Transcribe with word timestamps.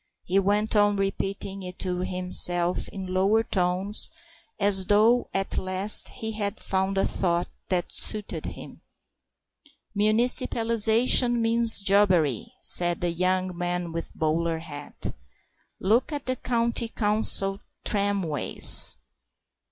He 0.23 0.39
went 0.39 0.75
on 0.75 0.95
repeating 0.95 1.61
it 1.61 1.77
to 1.77 1.99
himself 1.99 2.87
in 2.87 3.05
lower 3.13 3.43
tones, 3.43 4.09
as 4.59 4.85
though 4.85 5.29
at 5.31 5.59
last 5.59 6.07
he 6.09 6.31
had 6.31 6.59
found 6.59 6.97
a 6.97 7.05
thought 7.05 7.47
that 7.69 7.91
suited 7.91 8.47
him. 8.47 8.81
"Municipalisation 9.95 11.39
means 11.39 11.81
jobbery," 11.81 12.51
said 12.61 12.99
the 13.01 13.11
young 13.11 13.55
man 13.55 13.91
with 13.91 14.07
the 14.07 14.17
bowler 14.17 14.57
hat; 14.57 15.13
"look 15.79 16.11
at 16.11 16.25
the 16.25 16.35
County 16.35 16.87
Council 16.87 17.59
tramways." 17.85 18.95